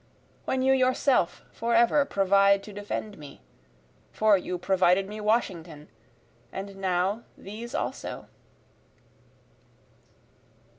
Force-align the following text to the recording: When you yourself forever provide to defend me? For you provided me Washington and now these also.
When 0.45 0.63
you 0.63 0.73
yourself 0.73 1.43
forever 1.51 2.05
provide 2.05 2.63
to 2.63 2.73
defend 2.73 3.19
me? 3.19 3.39
For 4.11 4.35
you 4.35 4.57
provided 4.57 5.07
me 5.07 5.21
Washington 5.21 5.89
and 6.51 6.75
now 6.77 7.21
these 7.37 7.75
also. 7.75 8.25